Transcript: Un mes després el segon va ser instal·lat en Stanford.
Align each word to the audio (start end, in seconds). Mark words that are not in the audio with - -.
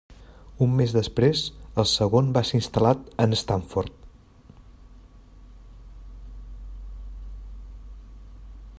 Un 0.65 0.71
mes 0.77 0.93
després 0.95 1.41
el 1.83 1.87
segon 1.91 2.31
va 2.37 2.43
ser 2.51 2.61
instal·lat 2.61 3.13
en 3.27 3.37
Stanford. 3.41 3.99